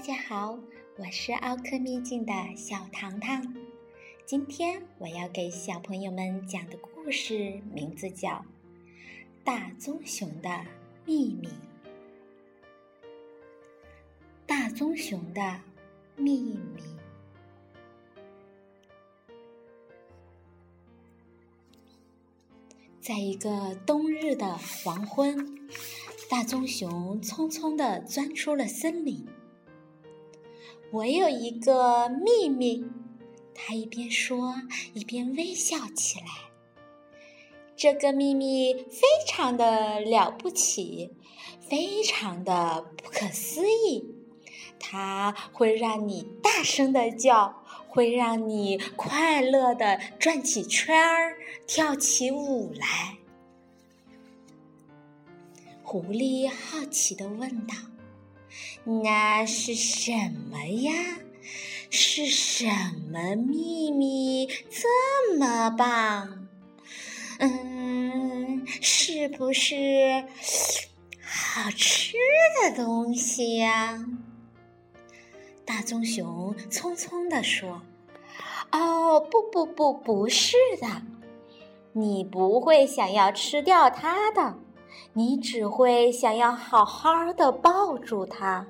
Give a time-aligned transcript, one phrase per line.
[0.00, 0.58] 大家好，
[0.96, 3.54] 我是奥克秘境的小糖糖。
[4.24, 8.30] 今天我要给小朋友们讲的故事名字叫
[9.44, 10.64] 《大棕熊的
[11.04, 11.48] 秘密》。
[14.46, 15.60] 大棕熊的
[16.16, 16.82] 秘密，
[23.02, 25.68] 在一个冬日的黄昏，
[26.30, 29.28] 大棕熊匆匆地钻出了森林。
[30.92, 32.84] 我有一个秘密，
[33.54, 34.54] 他一边说
[34.92, 36.26] 一边微笑起来。
[37.76, 41.10] 这个秘密非常的了不起，
[41.60, 44.04] 非常的不可思议，
[44.80, 51.38] 它会让你大声的叫，会让你快乐的转起圈儿，
[51.68, 53.16] 跳起舞来。
[55.84, 57.74] 狐狸好奇的问道。
[58.84, 60.12] 那是什
[60.50, 60.92] 么呀？
[61.90, 62.66] 是什
[63.12, 66.46] 么秘密这么棒？
[67.40, 70.24] 嗯，是不是
[71.20, 72.16] 好吃
[72.62, 74.04] 的东西呀？
[75.64, 77.82] 大棕熊匆匆地说
[78.70, 81.02] ：“哦，不不不，不是的，
[81.92, 84.58] 你不会想要吃掉它的。”
[85.12, 88.66] 你只会想要好好的抱住它，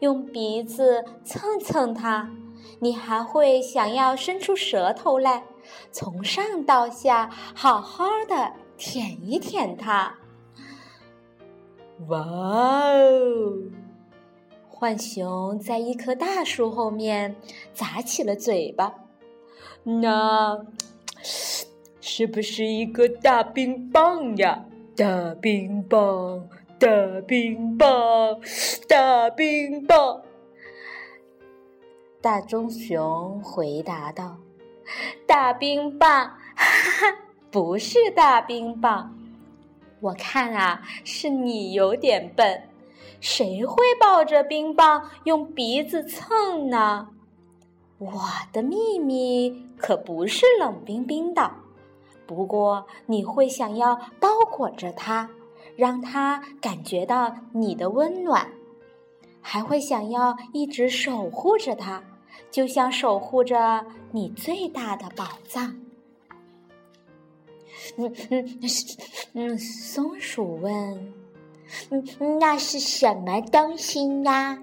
[0.00, 2.28] 用鼻子蹭蹭它，
[2.78, 5.44] 你还会想要伸出舌头来，
[5.90, 10.14] 从上到下好好的舔一舔它。
[12.08, 13.52] 哇哦！
[14.70, 17.34] 浣熊在一棵大树后面
[17.74, 18.94] 咂起了嘴巴，
[19.82, 20.56] 那
[22.00, 24.64] 是不是一个大冰棒呀？
[24.98, 26.88] 大冰棒，大
[27.24, 28.40] 冰棒，
[28.88, 30.20] 大冰棒。
[32.20, 34.36] 大棕熊回答道
[35.24, 36.10] ：“大冰棒，
[36.56, 37.16] 哈哈，
[37.48, 39.16] 不是大冰棒。
[40.00, 42.64] 我看啊，是你有点笨。
[43.20, 47.10] 谁会抱着冰棒用鼻子蹭呢？
[47.98, 48.20] 我
[48.52, 51.48] 的秘密可不是冷冰冰的。”
[52.28, 55.30] 不过，你会想要包裹着它，
[55.74, 58.46] 让它感觉到你的温暖，
[59.40, 62.04] 还会想要一直守护着它，
[62.50, 65.80] 就像守护着你最大的宝藏。
[67.96, 68.58] 嗯嗯
[69.32, 71.14] 嗯，松鼠问
[71.88, 74.58] ：“嗯，那是什么东西呀？”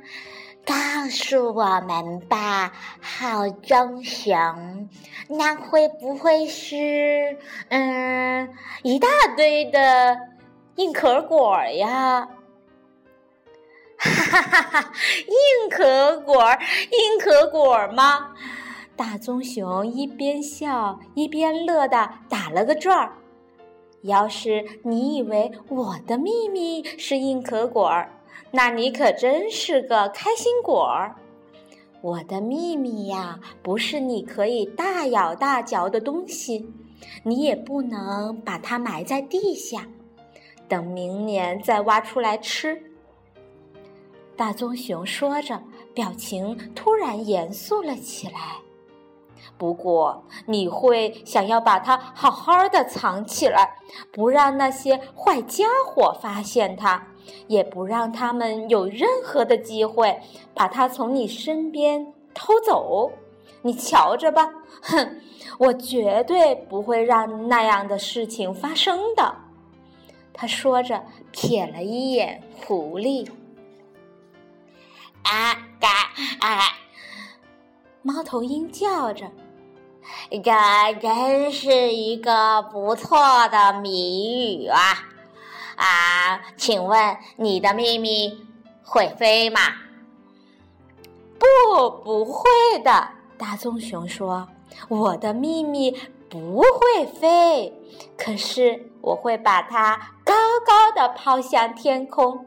[0.65, 0.73] 告
[1.09, 4.89] 诉我们吧，好棕熊，
[5.29, 7.37] 那会不会是
[7.69, 8.49] 嗯
[8.81, 10.17] 一大堆的
[10.77, 12.27] 硬壳果呀？
[13.97, 14.91] 哈哈哈哈！
[15.27, 16.35] 硬壳果，
[16.91, 18.31] 硬壳果吗？
[18.95, 23.13] 大棕熊一边笑一边乐的打了个转儿。
[24.01, 28.11] 要是你以为我的秘密是硬壳果儿。
[28.51, 31.15] 那你可真是个开心果儿！
[32.01, 36.71] 我的秘密呀，不是你可以大咬大嚼的东西，
[37.23, 39.87] 你也不能把它埋在地下，
[40.67, 42.91] 等明年再挖出来吃。
[44.37, 45.63] 大棕熊说着，
[45.93, 48.57] 表情突然严肃了起来。
[49.57, 53.77] 不过，你会想要把它好好的藏起来，
[54.11, 57.07] 不让那些坏家伙发现它，
[57.47, 60.19] 也不让他们有任何的机会
[60.53, 63.11] 把它从你身边偷走。
[63.61, 64.47] 你瞧着吧，
[64.81, 65.21] 哼，
[65.57, 69.35] 我绝对不会让那样的事情发生的。
[70.33, 71.03] 他说着，
[71.33, 73.27] 瞥了一眼狐狸。
[75.23, 75.87] 啊嘎
[76.47, 76.61] 啊！
[78.03, 79.31] 猫头鹰叫着。
[80.29, 84.77] 这真是一个不错的谜语啊！
[85.75, 88.45] 啊，请问你的秘密
[88.83, 89.59] 会飞吗？
[91.37, 92.49] 不，不会
[92.83, 93.09] 的。
[93.37, 94.47] 大棕熊说
[94.87, 95.91] ：“我的秘密
[96.29, 97.73] 不会飞，
[98.17, 100.33] 可是我会把它高
[100.65, 102.45] 高的抛向天空，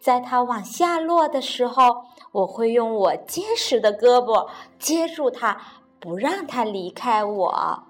[0.00, 4.48] 在它往下落的时候，我会用我结实的胳膊
[4.78, 5.60] 接住它。”
[6.00, 7.82] 不让它离开我。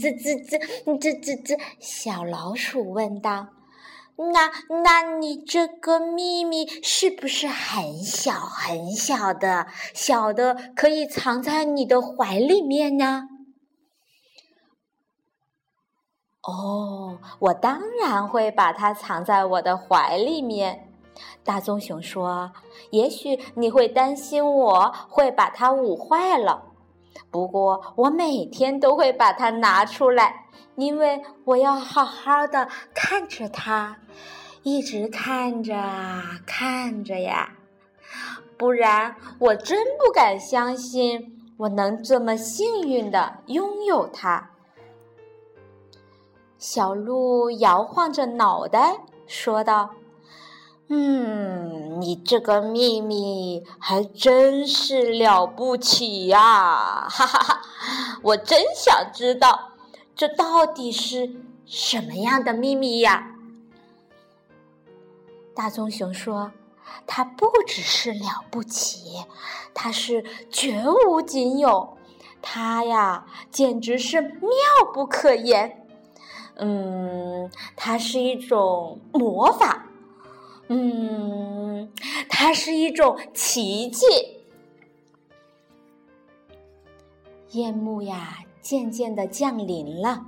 [0.00, 0.58] 这这这
[0.98, 3.48] 这这这，小老鼠问道
[4.32, 4.50] ：“那
[4.82, 13.28] 那你这个秘密是不是很小很小的，小的可以藏在你的怀里面呢？”
[16.42, 20.88] 哦，我当然会把它藏在我的怀里面。
[21.44, 22.52] 大棕熊说
[22.90, 26.71] ：“也许你会担心我会把它捂坏了，
[27.30, 33.96] 不过我每天都会把它拿出来，因为我要好好的看着它，
[34.62, 35.74] 一直看着
[36.46, 37.54] 看着呀。
[38.58, 44.50] 不然我真不敢相信我能这么幸运的拥有它。”
[46.58, 49.90] 小鹿摇晃着脑袋说道。
[50.94, 57.08] 嗯，你这个秘密还真是了不起呀！
[57.08, 57.62] 哈哈哈，
[58.22, 59.70] 我真想知道，
[60.14, 61.34] 这到底是
[61.64, 63.36] 什么样的秘密呀？
[65.54, 66.52] 大棕熊说
[67.08, 69.24] ：“它不只是了不起，
[69.72, 71.96] 它是绝无仅有，
[72.42, 74.50] 它呀，简直是妙
[74.92, 75.86] 不可言。
[76.56, 79.86] 嗯，它是一种魔法。”
[80.74, 81.92] 嗯，
[82.30, 84.06] 它是一种奇迹。
[87.50, 90.24] 夜幕呀，渐渐的降临了，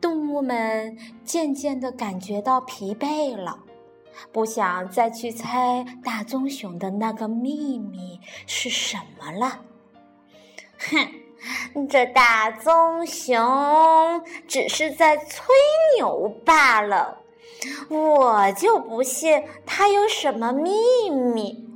[0.00, 3.58] 动物们渐渐的感觉到疲惫了，
[4.30, 9.62] 不想再去猜大棕熊的那个秘密是什么了。
[10.78, 15.52] 哼，这大棕熊只是在吹
[15.96, 17.18] 牛罢了。
[17.88, 20.70] 我就不信他有什么秘
[21.10, 21.66] 密，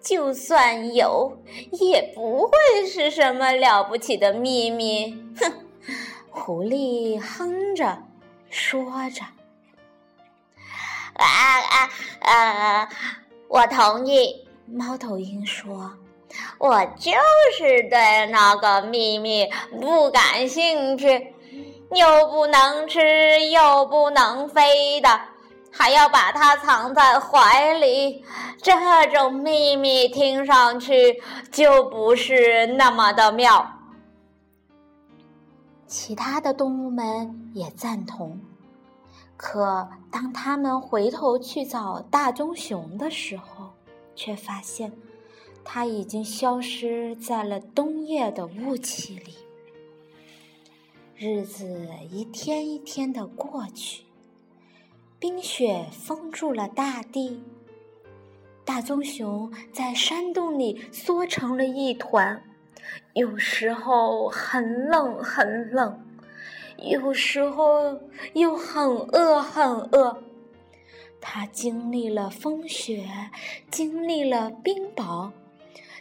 [0.00, 1.38] 就算有，
[1.72, 5.14] 也不会是什么了不起的秘密。
[5.38, 5.52] 哼！
[6.30, 8.02] 狐狸哼着，
[8.50, 9.22] 说着
[11.16, 11.26] ：“啊
[11.60, 12.88] 啊啊！
[13.48, 15.92] 我同意。”猫头鹰说
[16.58, 17.12] ：“我就
[17.56, 19.48] 是对那个秘密
[19.80, 21.34] 不感兴趣。”
[21.90, 23.00] 又不能吃，
[23.50, 25.08] 又不能飞的，
[25.70, 28.24] 还要把它藏在怀里，
[28.60, 28.72] 这
[29.12, 31.22] 种秘密听上去
[31.52, 33.72] 就不是那么的妙。
[35.86, 38.40] 其他的动物们也赞同，
[39.36, 43.70] 可当他们回头去找大棕熊的时候，
[44.16, 44.92] 却发现
[45.64, 49.36] 它已经消失在了冬夜的雾气里。
[51.18, 54.02] 日子一天一天的过去，
[55.18, 57.42] 冰雪封住了大地。
[58.66, 62.44] 大棕熊在山洞里缩成了一团，
[63.14, 65.98] 有时候很冷很冷，
[66.76, 67.98] 有时候
[68.34, 70.22] 又很饿很饿。
[71.18, 73.08] 它经历了风雪，
[73.70, 75.30] 经历了冰雹，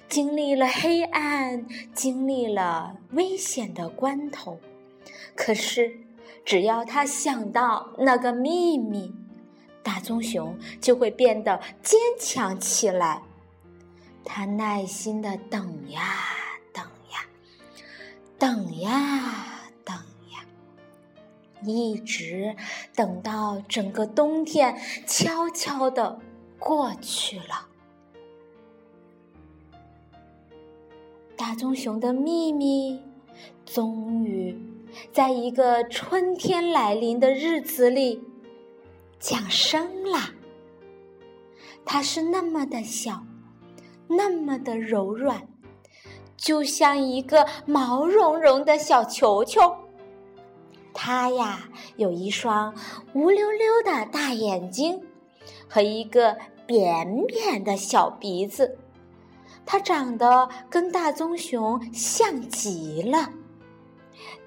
[0.09, 4.59] 经历了黑暗，经历了危险的关头。
[5.35, 5.99] 可是，
[6.43, 9.13] 只要他想到那个秘密，
[9.81, 13.21] 大棕熊就会变得坚强起来。
[14.23, 16.01] 他耐心的等呀
[16.73, 17.25] 等呀，
[18.37, 19.95] 等呀等
[20.31, 20.45] 呀，
[21.63, 22.55] 一直
[22.95, 24.75] 等到整个冬天
[25.05, 26.19] 悄悄的
[26.57, 27.67] 过去了。
[31.37, 32.99] 大棕熊的秘密
[33.65, 34.74] 终于。
[35.11, 38.21] 在一个春天来临的日子里，
[39.19, 40.19] 降生了。
[41.85, 43.23] 它是那么的小，
[44.07, 45.47] 那么的柔软，
[46.35, 49.61] 就像一个毛茸茸的小球球。
[50.93, 52.73] 它呀，有一双
[53.13, 54.99] 乌溜溜的大眼睛
[55.69, 58.77] 和一个扁扁的小鼻子。
[59.65, 63.29] 它长得跟大棕熊像极了。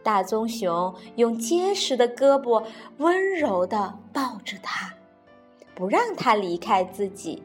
[0.02, 2.64] 大棕熊用结实的胳膊
[2.98, 4.94] 温柔地抱着它，
[5.74, 7.42] 不让它离开自己。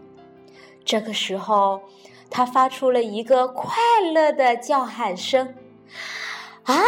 [0.85, 1.81] 这个时候，
[2.29, 3.75] 它发出了一个快
[4.13, 5.53] 乐的叫喊声
[6.63, 6.81] ：“啊！”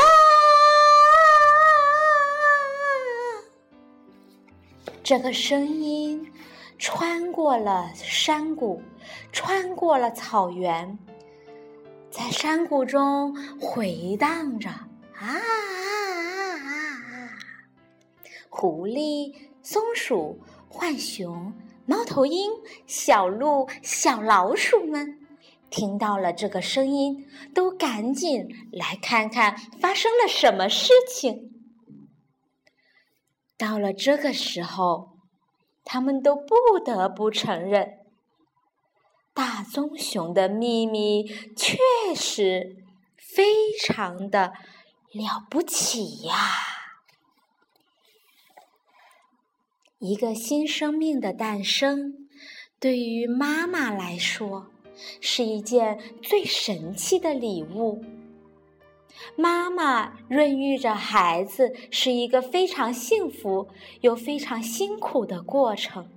[5.04, 6.32] 这个声音
[6.80, 8.82] 穿过了山谷，
[9.32, 10.98] 穿过了草原，
[12.10, 14.70] 在山谷中回荡着。
[15.20, 15.38] 啊啊
[16.58, 17.30] 啊啊！
[18.50, 21.54] 狐狸、松鼠、浣熊、
[21.86, 22.52] 猫头鹰、
[22.88, 25.20] 小鹿、小老鼠们
[25.70, 31.52] 听到了这个声音，都赶紧来看看发生了什么事情。
[33.58, 35.18] 到了这个时候，
[35.84, 38.00] 他们都不得不承认，
[39.34, 41.78] 大棕熊的秘密确
[42.16, 42.84] 实
[43.18, 43.44] 非
[43.86, 44.54] 常的。
[45.16, 46.36] 了不起呀！
[50.00, 52.28] 一个新生命的诞生，
[52.82, 54.68] 对于妈妈来说
[55.22, 58.04] 是一件最神奇的礼物。
[59.38, 63.70] 妈妈孕育着孩子是一个非常幸福
[64.02, 66.10] 又非常辛苦的过程。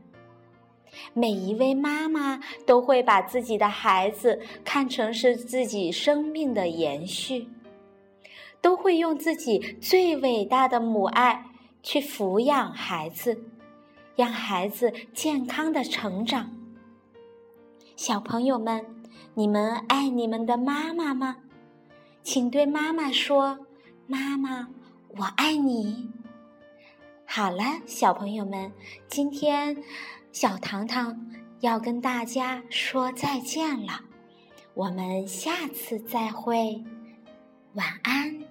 [1.15, 7.49] 每一位妈妈都会把自己的孩子看成是自己生命的延续，
[8.61, 11.47] 都会用自己最伟大的母爱
[11.83, 13.45] 去抚养孩子，
[14.17, 16.51] 让孩子健康的成长。
[17.97, 18.85] 小朋友们，
[19.35, 21.37] 你们爱你们的妈妈吗？
[22.23, 23.59] 请对妈妈说
[24.07, 24.69] ：“妈妈，
[25.17, 26.11] 我爱你。”
[27.25, 28.73] 好了，小朋友们，
[29.07, 29.83] 今天
[30.33, 31.27] 小糖糖
[31.61, 34.01] 要跟大家说再见了，
[34.75, 36.85] 我们下次再会，
[37.75, 38.48] 晚安。